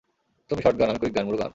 [0.49, 1.49] তুমি শটগান, আমি quick gun, Murugan.